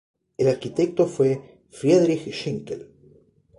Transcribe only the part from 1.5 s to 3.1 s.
Friedrich Schinkel.